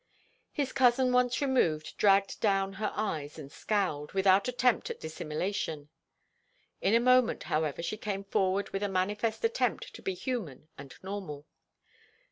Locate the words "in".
6.81-6.95